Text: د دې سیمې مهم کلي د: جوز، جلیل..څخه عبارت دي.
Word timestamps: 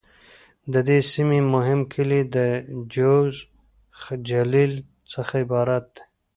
د 0.73 0.75
دې 0.87 0.99
سیمې 1.11 1.39
مهم 1.53 1.79
کلي 1.93 2.21
د: 2.35 2.37
جوز، 2.93 3.33
جلیل..څخه 4.29 5.33
عبارت 5.43 5.85
دي. 5.95 6.01